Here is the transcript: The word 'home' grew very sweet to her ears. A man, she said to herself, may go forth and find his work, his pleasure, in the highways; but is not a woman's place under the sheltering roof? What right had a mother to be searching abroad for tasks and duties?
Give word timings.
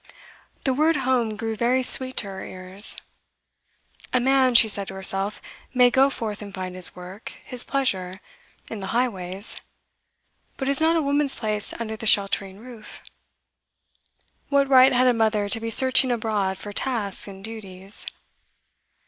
The 0.63 0.73
word 0.73 0.95
'home' 1.05 1.37
grew 1.37 1.55
very 1.55 1.83
sweet 1.83 2.17
to 2.17 2.25
her 2.25 2.43
ears. 2.43 2.97
A 4.11 4.19
man, 4.19 4.55
she 4.55 4.67
said 4.67 4.87
to 4.87 4.95
herself, 4.95 5.39
may 5.75 5.91
go 5.91 6.09
forth 6.09 6.41
and 6.41 6.51
find 6.51 6.73
his 6.73 6.95
work, 6.95 7.33
his 7.45 7.63
pleasure, 7.63 8.19
in 8.67 8.79
the 8.79 8.87
highways; 8.97 9.61
but 10.57 10.67
is 10.67 10.81
not 10.81 10.95
a 10.95 11.03
woman's 11.03 11.35
place 11.35 11.71
under 11.79 11.95
the 11.95 12.07
sheltering 12.07 12.57
roof? 12.57 13.03
What 14.49 14.67
right 14.67 14.91
had 14.91 15.05
a 15.05 15.13
mother 15.13 15.47
to 15.47 15.59
be 15.59 15.69
searching 15.69 16.09
abroad 16.11 16.57
for 16.57 16.73
tasks 16.73 17.27
and 17.27 17.43
duties? 17.45 18.07